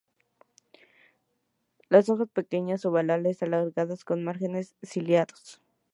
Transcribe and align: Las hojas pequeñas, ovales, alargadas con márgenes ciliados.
Las 1.89 2.09
hojas 2.09 2.27
pequeñas, 2.31 2.83
ovales, 2.85 3.43
alargadas 3.43 4.03
con 4.03 4.23
márgenes 4.23 4.73
ciliados. 4.81 5.61